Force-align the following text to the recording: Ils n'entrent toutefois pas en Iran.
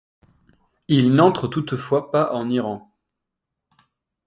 Ils 0.87 1.13
n'entrent 1.13 1.47
toutefois 1.47 2.09
pas 2.09 2.33
en 2.33 2.49
Iran. 2.49 2.91